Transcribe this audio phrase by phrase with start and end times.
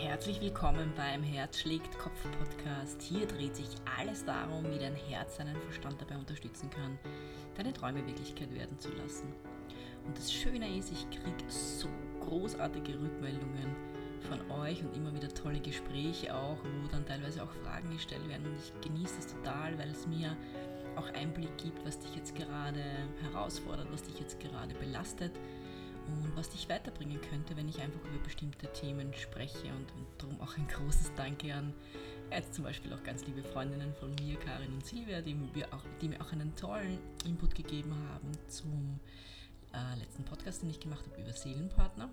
[0.00, 3.02] Herzlich willkommen beim Herz schlägt Kopf Podcast.
[3.02, 3.66] Hier dreht sich
[3.98, 6.96] alles darum, wie dein Herz seinen Verstand dabei unterstützen kann,
[7.56, 9.32] deine Träume Wirklichkeit werden zu lassen.
[10.06, 11.88] Und das Schöne ist, ich kriege so
[12.20, 13.74] großartige Rückmeldungen
[14.28, 18.46] von euch und immer wieder tolle Gespräche auch, wo dann teilweise auch Fragen gestellt werden.
[18.46, 20.36] Und ich genieße das total, weil es mir
[20.94, 22.84] auch Einblick gibt, was dich jetzt gerade
[23.20, 25.32] herausfordert, was dich jetzt gerade belastet
[26.12, 30.40] und was dich weiterbringen könnte, wenn ich einfach über bestimmte Themen spreche und, und darum
[30.40, 31.72] auch ein großes Danke an
[32.30, 35.82] jetzt zum Beispiel auch ganz liebe Freundinnen von mir, Karin und Silvia, die mir auch,
[36.00, 39.00] die mir auch einen tollen Input gegeben haben zum
[39.72, 42.10] äh, letzten Podcast, den ich gemacht habe über Seelenpartner.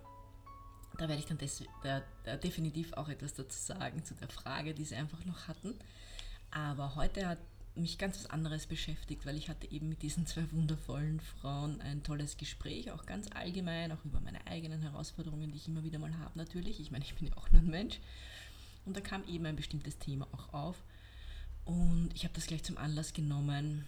[0.98, 4.74] Da werde ich dann des, da, da definitiv auch etwas dazu sagen, zu der Frage,
[4.74, 5.78] die sie einfach noch hatten.
[6.52, 7.40] Aber heute hat
[7.76, 12.04] mich ganz was anderes beschäftigt, weil ich hatte eben mit diesen zwei wundervollen Frauen ein
[12.04, 16.18] tolles Gespräch, auch ganz allgemein, auch über meine eigenen Herausforderungen, die ich immer wieder mal
[16.18, 16.80] habe natürlich.
[16.80, 18.00] Ich meine, ich bin ja auch nur ein Mensch.
[18.86, 20.84] Und da kam eben ein bestimmtes Thema auch auf.
[21.66, 23.86] Und ich habe das gleich zum Anlass genommen,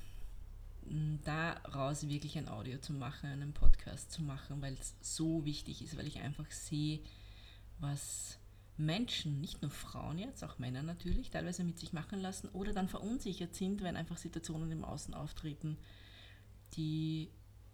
[1.23, 5.97] daraus wirklich ein Audio zu machen, einen Podcast zu machen, weil es so wichtig ist,
[5.97, 6.99] weil ich einfach sehe,
[7.79, 8.36] was
[8.78, 12.89] Menschen, nicht nur Frauen jetzt, auch Männer natürlich, teilweise mit sich machen lassen oder dann
[12.89, 15.78] verunsichert sind, wenn einfach Situationen im Außen auftreten,
[16.73, 17.30] die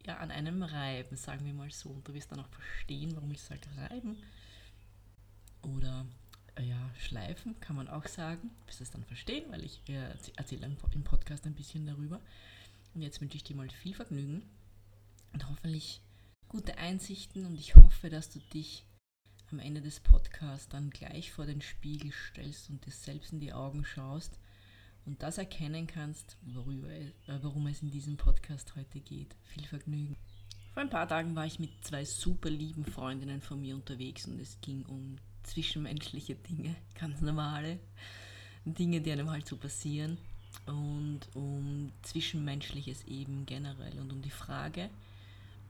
[0.05, 1.89] ja an einem reiben, sagen wir mal so.
[1.89, 4.17] Und du wirst dann auch verstehen, warum ich sage reiben.
[5.61, 6.05] Oder
[6.55, 8.51] äh, ja, schleifen, kann man auch sagen.
[8.61, 12.19] Du wirst es dann verstehen, weil ich äh, erzähle im Podcast ein bisschen darüber.
[12.93, 14.43] Und jetzt wünsche ich dir mal viel Vergnügen
[15.33, 16.01] und hoffentlich
[16.47, 18.85] gute Einsichten und ich hoffe, dass du dich
[19.53, 23.53] am Ende des Podcasts dann gleich vor den Spiegel stellst und dir selbst in die
[23.53, 24.39] Augen schaust
[25.05, 27.11] und das erkennen kannst, worüber, äh,
[27.43, 29.35] worum es in diesem Podcast heute geht.
[29.43, 30.15] Viel Vergnügen.
[30.73, 34.41] Vor ein paar Tagen war ich mit zwei super lieben Freundinnen von mir unterwegs und
[34.41, 37.77] es ging um zwischenmenschliche Dinge, ganz normale
[38.65, 40.17] Dinge, die einem halt so passieren
[40.65, 44.89] und um zwischenmenschliches eben generell und um die Frage,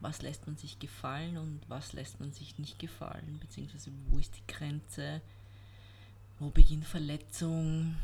[0.03, 4.35] was lässt man sich gefallen und was lässt man sich nicht gefallen, beziehungsweise wo ist
[4.35, 5.21] die Grenze,
[6.39, 7.95] wo beginnt Verletzung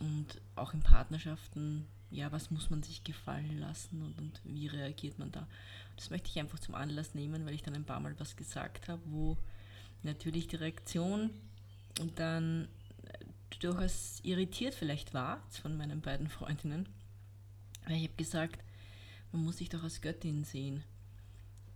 [0.00, 5.18] und auch in Partnerschaften, ja, was muss man sich gefallen lassen und, und wie reagiert
[5.18, 5.46] man da.
[5.96, 8.88] Das möchte ich einfach zum Anlass nehmen, weil ich dann ein paar Mal was gesagt
[8.88, 9.38] habe, wo
[10.02, 11.30] natürlich die Reaktion
[12.00, 12.68] und dann
[13.60, 16.86] durchaus irritiert vielleicht war von meinen beiden Freundinnen.
[17.86, 18.62] Weil ich habe gesagt,
[19.32, 20.84] man muss sich doch als Göttin sehen.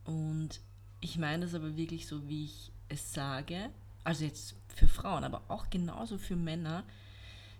[0.08, 0.60] Und
[1.02, 3.68] ich meine das aber wirklich so, wie ich es sage.
[4.04, 6.82] Also jetzt für Frauen, aber auch genauso für Männer.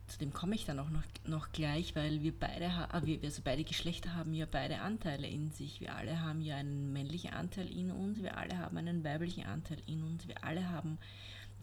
[0.06, 3.64] Zu dem komme ich dann auch noch, noch gleich, weil wir beide, ah, also beide
[3.64, 5.82] Geschlechter haben ja beide Anteile in sich.
[5.82, 9.82] Wir alle haben ja einen männlichen Anteil in uns, wir alle haben einen weiblichen Anteil
[9.86, 10.96] in uns, wir alle haben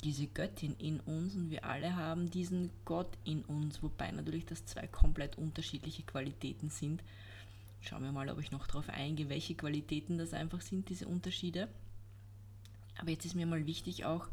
[0.04, 4.68] diese Göttin in uns und wir alle haben diesen Gott in uns, wobei natürlich das
[4.68, 7.02] zwei komplett unterschiedliche Qualitäten sind.
[7.88, 11.68] Schauen wir mal, ob ich noch darauf eingehe, welche Qualitäten das einfach sind, diese Unterschiede.
[12.98, 14.28] Aber jetzt ist mir mal wichtig auch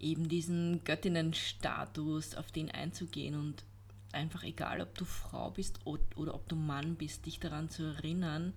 [0.00, 3.64] eben diesen Göttinnenstatus auf den einzugehen und
[4.12, 8.52] einfach egal, ob du Frau bist oder ob du Mann bist, dich daran zu erinnern,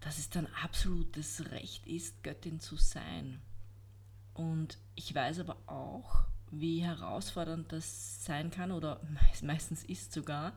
[0.00, 3.40] dass es dein absolutes Recht ist, Göttin zu sein.
[4.32, 9.00] Und ich weiß aber auch, wie herausfordernd das sein kann oder
[9.42, 10.54] meistens ist sogar,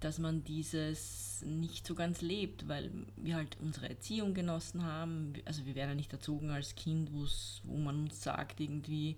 [0.00, 5.32] dass man dieses nicht so ganz lebt, weil wir halt unsere Erziehung genossen haben.
[5.44, 9.16] Also wir werden ja nicht erzogen als Kind, wo man uns sagt irgendwie,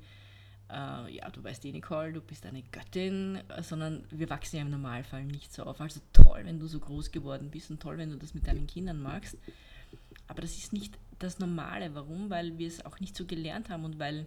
[0.71, 4.71] äh, ja, du weißt eh, Nicole, du bist eine Göttin, sondern wir wachsen ja im
[4.71, 5.81] Normalfall nicht so auf.
[5.81, 8.67] Also toll, wenn du so groß geworden bist und toll, wenn du das mit deinen
[8.67, 9.37] Kindern magst.
[10.29, 11.95] Aber das ist nicht das Normale.
[11.95, 12.31] Warum?
[12.31, 14.27] Weil wir es auch nicht so gelernt haben und weil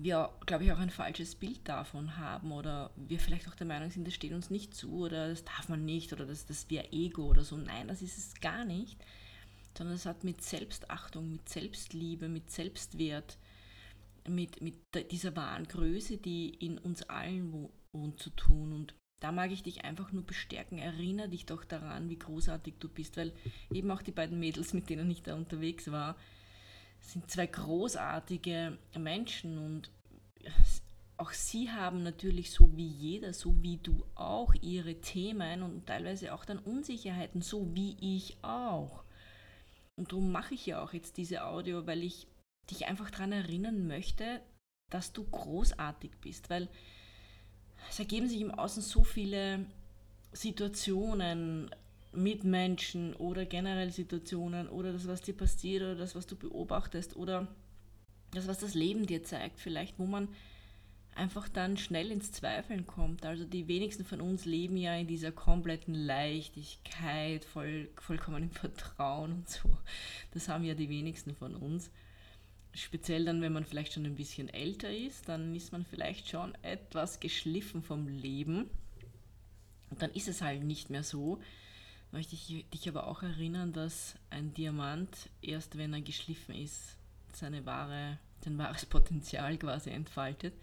[0.00, 3.90] wir, glaube ich, auch ein falsches Bild davon haben oder wir vielleicht auch der Meinung
[3.90, 6.92] sind, das steht uns nicht zu oder das darf man nicht oder das, das wäre
[6.92, 7.56] Ego oder so.
[7.56, 9.04] Nein, das ist es gar nicht,
[9.76, 13.38] sondern es hat mit Selbstachtung, mit Selbstliebe, mit Selbstwert,
[14.28, 14.76] mit, mit
[15.10, 17.52] dieser wahren Größe, die in uns allen
[17.92, 18.72] wohnt, zu tun.
[18.72, 20.78] Und da mag ich dich einfach nur bestärken.
[20.78, 23.32] Erinnere dich doch daran, wie großartig du bist, weil
[23.72, 26.16] eben auch die beiden Mädels, mit denen ich da unterwegs war,
[27.00, 29.90] sind zwei großartige Menschen und
[31.16, 36.32] auch sie haben natürlich so wie jeder, so wie du auch ihre Themen und teilweise
[36.32, 39.02] auch dann Unsicherheiten, so wie ich auch.
[39.96, 42.28] Und darum mache ich ja auch jetzt diese Audio, weil ich
[42.70, 44.40] dich einfach daran erinnern möchte,
[44.90, 46.68] dass du großartig bist, weil
[47.90, 49.66] es ergeben sich im Außen so viele
[50.32, 51.74] Situationen,
[52.12, 57.16] mit Menschen oder generell Situationen oder das, was dir passiert oder das, was du beobachtest
[57.16, 57.48] oder
[58.32, 60.28] das, was das Leben dir zeigt, vielleicht, wo man
[61.18, 63.26] einfach dann schnell ins Zweifeln kommt.
[63.26, 69.32] Also die wenigsten von uns leben ja in dieser kompletten Leichtigkeit, voll, vollkommen im Vertrauen
[69.32, 69.68] und so.
[70.32, 71.90] Das haben ja die wenigsten von uns.
[72.72, 76.54] Speziell dann, wenn man vielleicht schon ein bisschen älter ist, dann ist man vielleicht schon
[76.62, 78.70] etwas geschliffen vom Leben.
[79.90, 81.40] Und dann ist es halt nicht mehr so.
[82.10, 86.96] Möchte ich dich aber auch erinnern, dass ein Diamant erst wenn er geschliffen ist,
[87.34, 90.54] seine wahre, sein wahres Potenzial quasi entfaltet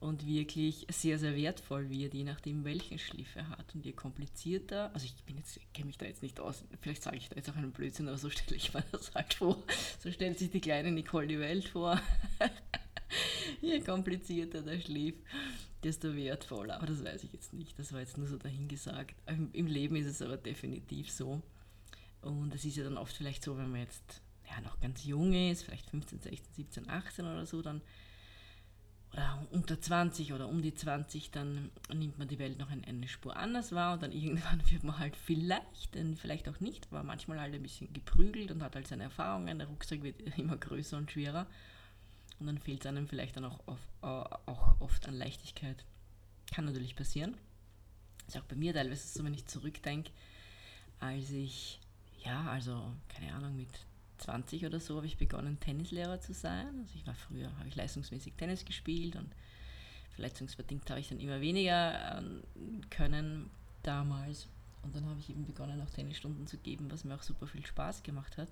[0.00, 3.74] und wirklich sehr, sehr wertvoll wird, je nachdem, welchen Schliff er hat.
[3.74, 7.16] Und je komplizierter, also ich bin jetzt, kenne mich da jetzt nicht aus, vielleicht sage
[7.16, 9.62] ich da jetzt auch einen Blödsinn, aber so stelle ich mir das halt vor.
[10.00, 12.00] So stellt sich die kleine Nicole die Welt vor.
[13.62, 15.14] je komplizierter der Schliff,
[15.86, 16.74] desto wertvoller.
[16.74, 19.14] Aber das weiß ich jetzt nicht, das war jetzt nur so dahingesagt.
[19.52, 21.42] Im Leben ist es aber definitiv so.
[22.20, 25.32] Und es ist ja dann oft vielleicht so, wenn man jetzt ja, noch ganz jung
[25.32, 27.80] ist, vielleicht 15, 16, 17, 18 oder so, dann
[29.12, 33.36] oder unter 20 oder um die 20, dann nimmt man die Welt noch eine Spur
[33.36, 37.54] anders wahr und dann irgendwann wird man halt vielleicht, vielleicht auch nicht, aber manchmal halt
[37.54, 41.46] ein bisschen geprügelt und hat halt seine Erfahrungen, der Rucksack wird immer größer und schwerer
[42.38, 45.84] und dann fehlt es einem vielleicht dann auch, auf, auch oft an Leichtigkeit.
[46.54, 47.34] Kann natürlich passieren.
[48.26, 50.10] Ist auch bei mir teilweise so, wenn ich zurückdenke,
[51.00, 51.80] als ich,
[52.24, 53.68] ja, also keine Ahnung, mit
[54.18, 56.80] 20 oder so habe ich begonnen, Tennislehrer zu sein.
[56.80, 59.30] Also ich war früher, habe ich leistungsmäßig Tennis gespielt und
[60.14, 62.42] verletzungsbedingt habe ich dann immer weniger ähm,
[62.90, 63.50] können
[63.82, 64.48] damals.
[64.82, 67.64] Und dann habe ich eben begonnen, auch Tennisstunden zu geben, was mir auch super viel
[67.66, 68.48] Spaß gemacht hat.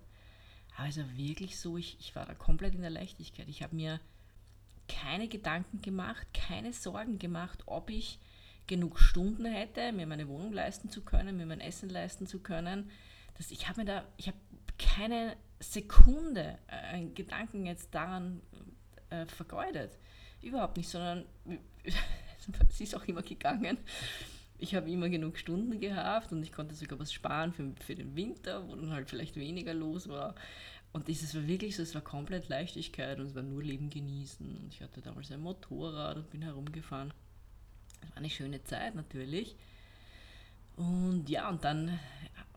[0.76, 3.48] Aber es war wirklich so, ich, ich war da komplett in der Leichtigkeit.
[3.48, 4.00] Ich habe mir
[4.88, 8.18] keine Gedanken gemacht, keine Sorgen gemacht, ob ich
[8.66, 12.90] genug Stunden hätte, mir meine Wohnung leisten zu können, mir mein Essen leisten zu können.
[13.36, 14.38] Das, ich habe mir da, ich habe
[14.78, 18.40] keine Sekunde äh, einen Gedanken jetzt daran
[19.10, 19.98] äh, vergeudet.
[20.42, 21.24] Überhaupt nicht, sondern
[22.68, 23.78] es ist auch immer gegangen.
[24.58, 28.16] Ich habe immer genug Stunden gehabt und ich konnte sogar was sparen für, für den
[28.16, 30.34] Winter, wo dann halt vielleicht weniger los war.
[30.92, 34.46] Und es war wirklich so, es war komplett Leichtigkeit und es war nur Leben genießen.
[34.56, 37.12] Und ich hatte damals ein Motorrad und bin herumgefahren.
[38.00, 39.56] Es war eine schöne Zeit natürlich.
[40.76, 41.98] Und ja, und dann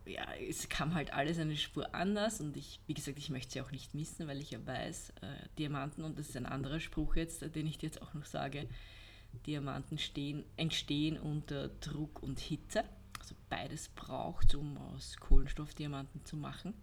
[0.07, 3.61] ja, es kam halt alles eine Spur anders und ich, wie gesagt, ich möchte sie
[3.61, 7.15] auch nicht missen, weil ich ja weiß, äh, Diamanten, und das ist ein anderer Spruch
[7.15, 8.67] jetzt, den ich dir jetzt auch noch sage,
[9.37, 12.83] Diamanten stehen, entstehen unter Druck und Hitze.
[13.19, 16.73] Also beides braucht um aus Kohlenstoff Diamanten zu machen.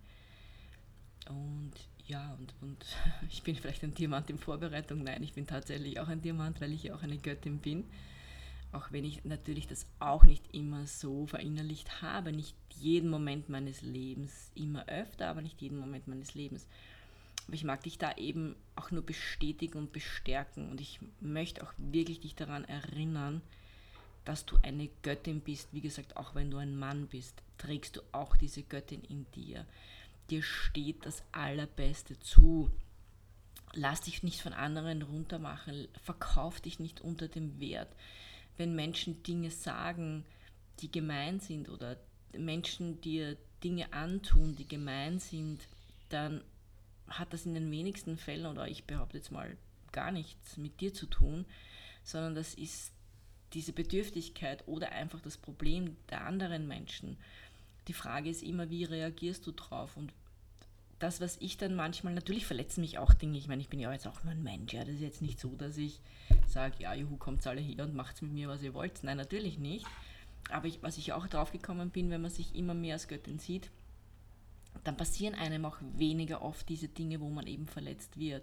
[1.29, 1.73] Und
[2.07, 2.85] ja, und, und
[3.31, 5.03] ich bin vielleicht ein Diamant in Vorbereitung.
[5.03, 7.85] Nein, ich bin tatsächlich auch ein Diamant, weil ich ja auch eine Göttin bin
[8.75, 13.83] auch wenn ich natürlich das auch nicht immer so verinnerlicht habe, nicht jeden Moment meines
[13.83, 16.67] Lebens, immer öfter, aber nicht jeden Moment meines Lebens.
[17.47, 21.73] Aber ich mag dich da eben auch nur bestätigen und bestärken und ich möchte auch
[21.77, 23.43] wirklich dich daran erinnern,
[24.25, 25.69] dass du eine Göttin bist.
[25.73, 29.67] Wie gesagt, auch wenn du ein Mann bist, trägst du auch diese Göttin in dir.
[30.31, 32.71] Dir steht das Allerbeste zu.
[33.75, 37.95] Lass dich nicht von anderen runtermachen, verkauf dich nicht unter dem Wert
[38.57, 40.25] wenn Menschen Dinge sagen,
[40.81, 41.97] die gemein sind oder
[42.37, 45.61] Menschen dir Dinge antun, die gemein sind,
[46.09, 46.43] dann
[47.09, 49.57] hat das in den wenigsten Fällen, oder ich behaupte jetzt mal,
[49.93, 51.45] gar nichts mit dir zu tun,
[52.03, 52.93] sondern das ist
[53.53, 57.17] diese Bedürftigkeit oder einfach das Problem der anderen Menschen.
[57.87, 59.97] Die Frage ist immer, wie reagierst du drauf?
[59.97, 60.13] Und
[60.99, 63.93] das, was ich dann manchmal, natürlich verletzen mich auch Dinge, ich meine, ich bin ja
[63.93, 66.01] jetzt auch nur ein Mensch, ja, das ist jetzt nicht so, dass ich
[66.49, 69.05] sage, ja, juhu, kommt alle her und macht mit mir, was ihr wollt.
[69.05, 69.87] Nein, natürlich nicht.
[70.51, 73.39] Aber ich, was ich auch drauf gekommen bin, wenn man sich immer mehr als Göttin
[73.39, 73.71] sieht,
[74.83, 78.43] dann passieren einem auch weniger oft diese Dinge, wo man eben verletzt wird.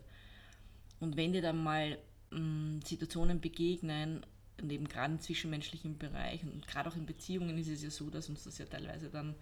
[0.99, 1.97] Und wenn dir dann mal
[2.31, 4.25] mh, mm, Situationen begegnen,
[4.61, 8.09] und eben gerade im zwischenmenschlichen Bereich und gerade auch in Beziehungen ist es ja so,
[8.09, 9.35] dass uns das ja teilweise dann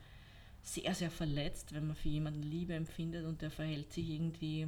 [0.62, 4.68] sehr, sehr verletzt, wenn man für jemanden Liebe empfindet und der verhält sich irgendwie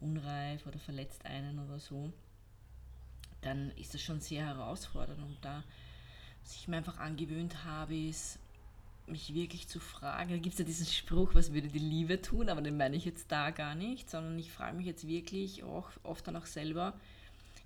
[0.00, 2.12] unreif oder verletzt einen oder so,
[3.40, 5.20] dann ist das schon sehr herausfordernd.
[5.20, 5.64] Und da,
[6.42, 8.38] was ich mir einfach angewöhnt habe, ist,
[9.10, 10.30] mich wirklich zu fragen.
[10.30, 13.04] Da gibt es ja diesen Spruch, was würde die Liebe tun, aber den meine ich
[13.04, 16.94] jetzt da gar nicht, sondern ich frage mich jetzt wirklich auch oft auch selber,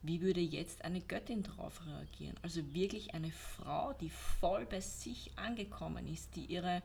[0.02, 2.36] wie würde jetzt eine Göttin darauf reagieren?
[2.42, 6.82] Also wirklich eine Frau, die voll bei sich angekommen ist, die ihre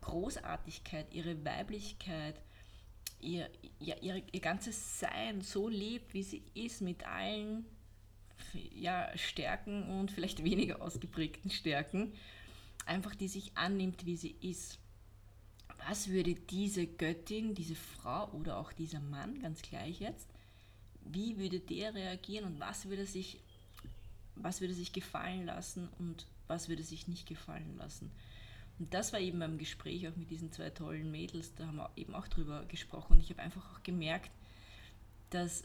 [0.00, 2.36] Großartigkeit, ihre Weiblichkeit,
[3.20, 3.50] ihr,
[3.80, 7.66] ja, ihr, ihr ganzes Sein so lebt, wie sie ist, mit allen
[8.74, 12.12] ja, Stärken und vielleicht weniger ausgeprägten Stärken,
[12.90, 14.78] einfach die sich annimmt, wie sie ist.
[15.88, 20.28] was würde diese Göttin, diese Frau oder auch dieser Mann, ganz gleich jetzt,
[21.00, 23.38] wie würde der reagieren und was würde sich,
[24.34, 28.10] was würde sich gefallen lassen und was würde sich nicht gefallen lassen.
[28.78, 31.90] Und das war eben beim Gespräch auch mit diesen zwei tollen Mädels, da haben wir
[31.96, 33.14] eben auch drüber gesprochen.
[33.14, 34.30] Und ich habe einfach auch gemerkt,
[35.30, 35.64] dass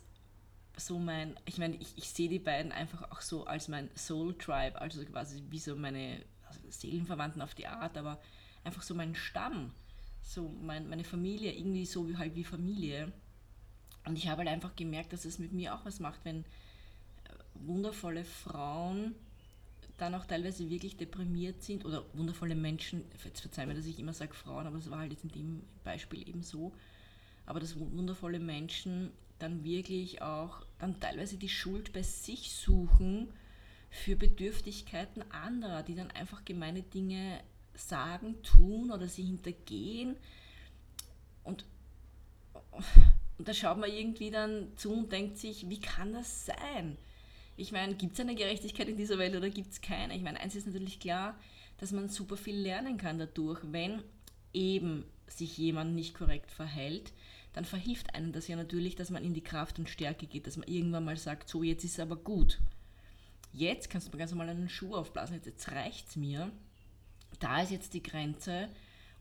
[0.78, 4.38] so mein, ich meine, ich, ich sehe die beiden einfach auch so als mein Soul
[4.38, 6.24] Tribe, also quasi wie so meine
[6.70, 8.20] Seelenverwandten auf die Art, aber
[8.64, 9.72] einfach so mein Stamm,
[10.22, 13.12] so mein, meine Familie, irgendwie so wie halt wie Familie.
[14.06, 16.46] Und ich habe halt einfach gemerkt, dass es mit mir auch was macht, wenn
[17.56, 19.16] wundervolle Frauen
[19.98, 24.14] dann auch teilweise wirklich deprimiert sind oder wundervolle Menschen, jetzt verzeih mir, dass ich immer
[24.14, 26.74] sage Frauen, aber es war halt jetzt in dem Beispiel eben so,
[27.46, 33.30] aber dass wundervolle Menschen dann wirklich auch dann teilweise die Schuld bei sich suchen
[33.96, 37.40] für Bedürftigkeiten anderer, die dann einfach gemeine Dinge
[37.74, 40.16] sagen, tun oder sie hintergehen
[41.44, 41.66] und,
[43.38, 46.98] und da schaut man irgendwie dann zu und denkt sich, wie kann das sein?
[47.58, 50.16] Ich meine, gibt es eine Gerechtigkeit in dieser Welt oder gibt es keine?
[50.16, 51.40] Ich meine, eins ist natürlich klar,
[51.78, 54.02] dass man super viel lernen kann dadurch, wenn
[54.54, 57.14] eben sich jemand nicht korrekt verhält,
[57.54, 60.58] dann verhilft einem das ja natürlich, dass man in die Kraft und Stärke geht, dass
[60.58, 62.60] man irgendwann mal sagt, so jetzt ist es aber gut.
[63.56, 65.70] Jetzt kannst du mir ganz normal einen Schuh aufblasen, jetzt, jetzt
[66.10, 66.52] es mir.
[67.40, 68.68] Da ist jetzt die Grenze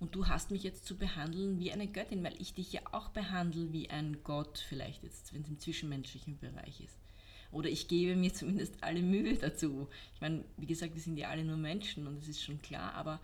[0.01, 3.11] und du hast mich jetzt zu behandeln wie eine Göttin, weil ich dich ja auch
[3.11, 6.99] behandle wie ein Gott, vielleicht jetzt, wenn es im zwischenmenschlichen Bereich ist.
[7.53, 9.89] Oder ich gebe mir zumindest alle Mühe dazu.
[10.17, 12.93] Ich meine, wie gesagt, wir sind ja alle nur Menschen und das ist schon klar,
[12.95, 13.21] aber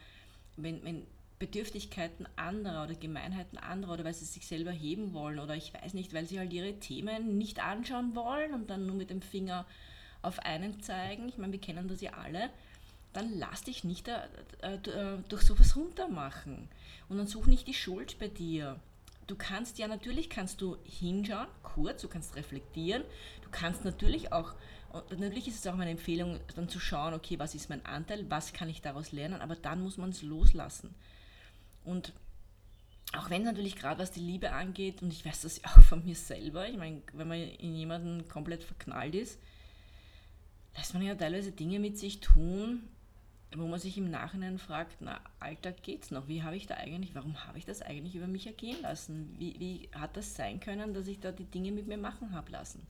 [0.56, 1.06] wenn, wenn
[1.40, 5.94] Bedürftigkeiten anderer oder Gemeinheiten anderer oder weil sie sich selber heben wollen oder ich weiß
[5.94, 9.66] nicht, weil sie halt ihre Themen nicht anschauen wollen und dann nur mit dem Finger
[10.22, 12.50] auf einen zeigen, ich meine, wir kennen das ja alle,
[13.12, 14.20] dann lass dich nicht äh,
[14.62, 14.78] äh,
[15.28, 16.68] durch sowas runtermachen.
[17.08, 18.78] Und dann such nicht die Schuld bei dir.
[19.26, 23.04] Du kannst ja natürlich kannst du hinschauen, kurz, du kannst reflektieren,
[23.42, 24.54] du kannst natürlich auch,
[24.92, 28.28] und natürlich ist es auch meine Empfehlung, dann zu schauen, okay, was ist mein Anteil,
[28.28, 30.94] was kann ich daraus lernen, aber dann muss man es loslassen.
[31.84, 32.12] Und
[33.16, 36.04] auch wenn natürlich gerade was die Liebe angeht, und ich weiß das ja auch von
[36.04, 39.38] mir selber, ich meine, wenn man in jemanden komplett verknallt ist,
[40.76, 42.82] lässt man ja teilweise Dinge mit sich tun,
[43.56, 46.28] wo man sich im Nachhinein fragt, na, Alter, geht's noch?
[46.28, 49.34] Wie habe ich da eigentlich, warum habe ich das eigentlich über mich ergehen lassen?
[49.38, 52.52] Wie, wie hat das sein können, dass ich da die Dinge mit mir machen habe
[52.52, 52.86] lassen?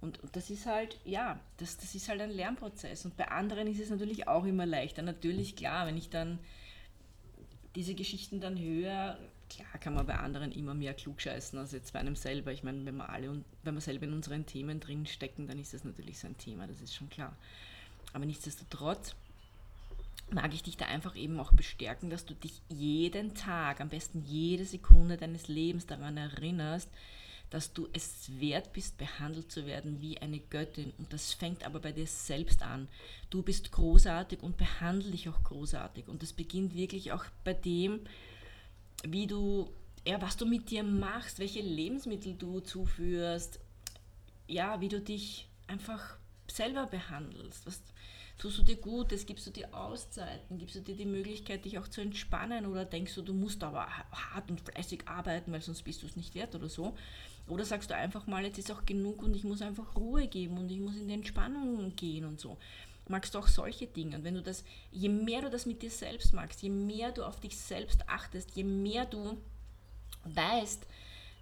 [0.00, 3.04] Und, und, das ist halt, ja, das, das ist halt ein Lernprozess.
[3.04, 5.02] Und bei anderen ist es natürlich auch immer leichter.
[5.02, 6.38] Natürlich, klar, wenn ich dann
[7.74, 9.18] diese Geschichten dann höre,
[9.48, 12.52] klar kann man bei anderen immer mehr klugscheißen als jetzt bei einem selber.
[12.52, 15.74] Ich meine, wenn wir alle, wenn wir selber in unseren Themen drin stecken, dann ist
[15.74, 17.34] das natürlich so ein Thema, das ist schon klar.
[18.12, 19.14] Aber nichtsdestotrotz,
[20.30, 24.24] mag ich dich da einfach eben auch bestärken, dass du dich jeden Tag, am besten
[24.26, 26.88] jede Sekunde deines Lebens daran erinnerst,
[27.50, 30.92] dass du es wert bist, behandelt zu werden wie eine Göttin.
[30.98, 32.88] Und das fängt aber bei dir selbst an.
[33.30, 36.08] Du bist großartig und behandle dich auch großartig.
[36.08, 38.00] Und das beginnt wirklich auch bei dem,
[39.04, 39.70] wie du,
[40.06, 43.60] ja, was du mit dir machst, welche Lebensmittel du zuführst,
[44.46, 46.16] ja, wie du dich einfach
[46.50, 47.66] selber behandelst.
[47.66, 47.82] Was,
[48.38, 51.88] tust du dir Gutes, gibst du dir Auszeiten, gibst du dir die Möglichkeit, dich auch
[51.88, 56.02] zu entspannen oder denkst du, du musst aber hart und fleißig arbeiten, weil sonst bist
[56.02, 56.96] du es nicht wert oder so.
[57.48, 60.58] Oder sagst du einfach mal, jetzt ist auch genug und ich muss einfach Ruhe geben
[60.58, 62.58] und ich muss in die Entspannung gehen und so.
[63.08, 64.16] Magst du auch solche Dinge?
[64.16, 67.24] Und wenn du das, je mehr du das mit dir selbst magst, je mehr du
[67.24, 69.38] auf dich selbst achtest, je mehr du
[70.24, 70.86] weißt,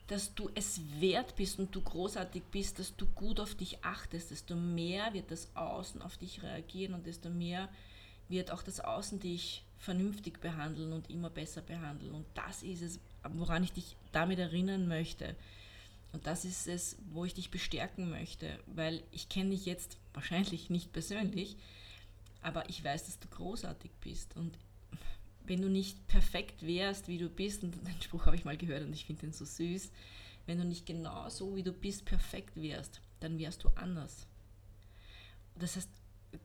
[0.06, 4.30] dass du es wert bist und du großartig bist, dass du gut auf dich achtest,
[4.30, 7.68] desto mehr wird das Außen auf dich reagieren und desto mehr
[8.28, 12.14] wird auch das Außen dich vernünftig behandeln und immer besser behandeln.
[12.14, 13.00] Und das ist es,
[13.34, 15.34] woran ich dich damit erinnern möchte.
[16.12, 20.70] Und das ist es, wo ich dich bestärken möchte, weil ich kenne dich jetzt wahrscheinlich
[20.70, 21.56] nicht persönlich,
[22.40, 24.36] aber ich weiß, dass du großartig bist.
[24.36, 24.56] Und
[25.44, 28.82] wenn du nicht perfekt wärst, wie du bist, und den Spruch habe ich mal gehört
[28.82, 29.90] und ich finde den so süß,
[30.46, 34.26] wenn du nicht genau so, wie du bist, perfekt wärst, dann wärst du anders.
[35.56, 35.90] Das heißt,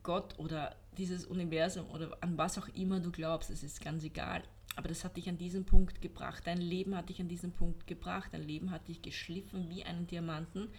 [0.04, 4.44] Gott oder dieses Universum oder an was auch immer du glaubst, es ist ganz egal.
[4.76, 6.44] Aber das hat dich an diesen Punkt gebracht.
[6.46, 8.30] Dein Leben hat dich an diesen Punkt gebracht.
[8.34, 10.70] Dein Leben hat dich geschliffen wie einen Diamanten.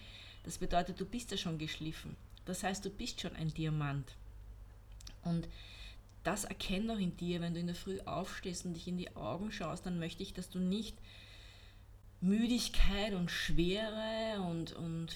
[0.44, 2.16] Das bedeutet, du bist ja schon geschliffen.
[2.44, 4.16] Das heißt, du bist schon ein Diamant.
[5.22, 5.48] Und
[6.24, 9.14] das erkenn doch in dir, wenn du in der Früh aufstehst und dich in die
[9.16, 10.96] Augen schaust, dann möchte ich, dass du nicht
[12.20, 15.14] Müdigkeit und Schwere und, und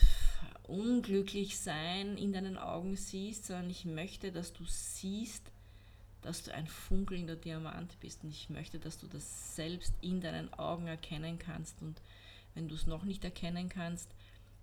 [0.65, 5.43] unglücklich sein in deinen Augen siehst, sondern ich möchte, dass du siehst,
[6.27, 8.25] dass du ein funkelnder Diamant bist.
[8.25, 11.81] Und ich möchte, dass du das selbst in deinen Augen erkennen kannst.
[11.81, 12.03] Und
[12.55, 14.11] wenn du es noch nicht erkennen kannst,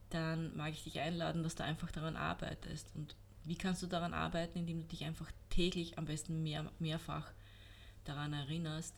[0.10, 2.88] dann mag ich dich einladen, dass du einfach daran arbeitest.
[2.96, 3.15] Und
[3.46, 7.32] wie kannst du daran arbeiten, indem du dich einfach täglich, am besten mehr, mehrfach
[8.03, 8.93] daran erinnerst,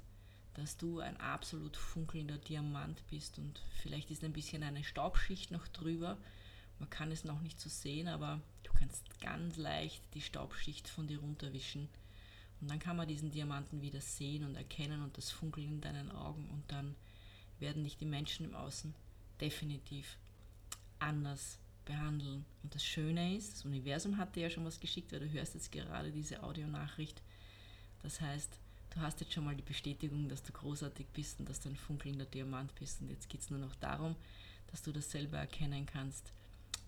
[0.55, 5.67] dass du ein absolut funkelnder Diamant bist und vielleicht ist ein bisschen eine Staubschicht noch
[5.67, 6.17] drüber.
[6.79, 11.07] Man kann es noch nicht so sehen, aber du kannst ganz leicht die Staubschicht von
[11.07, 11.89] dir runterwischen.
[12.61, 16.11] Und dann kann man diesen Diamanten wieder sehen und erkennen und das Funkeln in deinen
[16.11, 16.95] Augen und dann
[17.59, 18.93] werden dich die Menschen im Außen
[19.39, 20.17] definitiv
[20.99, 22.45] anders behandeln.
[22.63, 25.53] Und das Schöne ist, das Universum hat dir ja schon was geschickt, weil du hörst
[25.53, 27.21] jetzt gerade diese Audionachricht.
[28.01, 28.59] Das heißt,
[28.91, 31.75] du hast jetzt schon mal die Bestätigung, dass du großartig bist und dass du ein
[31.75, 33.01] funkelnder Diamant bist.
[33.01, 34.15] Und jetzt geht es nur noch darum,
[34.67, 36.31] dass du das selber erkennen kannst,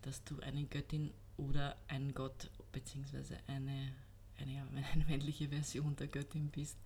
[0.01, 3.35] dass du eine Göttin oder ein Gott bzw.
[3.47, 3.93] Eine,
[4.39, 6.77] eine, eine männliche Version der Göttin bist.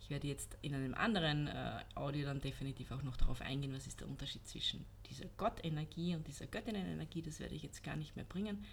[0.00, 3.86] Ich werde jetzt in einem anderen äh, Audio dann definitiv auch noch darauf eingehen, was
[3.86, 7.22] ist der Unterschied zwischen dieser Gottenergie und dieser Göttinnenenergie.
[7.22, 8.64] Das werde ich jetzt gar nicht mehr bringen,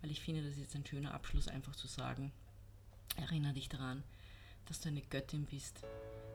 [0.00, 2.32] weil ich finde, das ist jetzt ein schöner Abschluss, einfach zu sagen,
[3.16, 4.02] erinnere dich daran,
[4.66, 5.84] dass du eine Göttin bist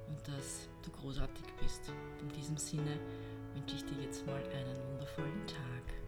[0.08, 1.92] und dass du großartig bist.
[2.22, 3.00] In diesem Sinne
[3.56, 6.05] wünsche ich dir jetzt mal einen wundervollen Tag.